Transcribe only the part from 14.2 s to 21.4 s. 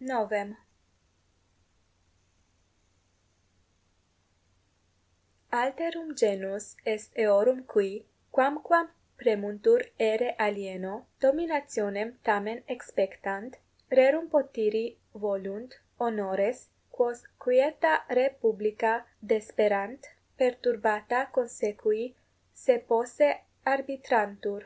potiri volunt, honores, quos quieta re publica desperant, perturbata